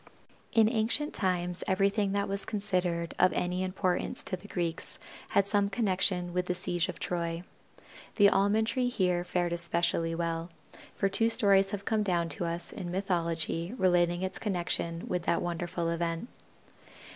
In 0.51 0.67
ancient 0.67 1.13
times 1.13 1.63
everything 1.67 2.11
that 2.13 2.27
was 2.27 2.43
considered 2.43 3.13
of 3.19 3.31
any 3.33 3.63
importance 3.63 4.23
to 4.23 4.35
the 4.35 4.47
Greeks 4.47 4.97
had 5.29 5.45
some 5.45 5.69
connection 5.69 6.33
with 6.33 6.47
the 6.47 6.55
siege 6.55 6.89
of 6.89 6.97
Troy. 6.97 7.43
The 8.15 8.27
Almond 8.27 8.65
tree 8.65 8.89
here 8.89 9.23
fared 9.23 9.53
especially 9.53 10.15
well, 10.15 10.49
for 10.95 11.07
two 11.07 11.29
stories 11.29 11.69
have 11.69 11.85
come 11.85 12.01
down 12.01 12.29
to 12.29 12.45
us 12.45 12.71
in 12.71 12.89
mythology 12.89 13.75
relating 13.77 14.23
its 14.23 14.39
connection 14.39 15.07
with 15.07 15.21
that 15.25 15.39
wonderful 15.39 15.87
event. 15.91 16.29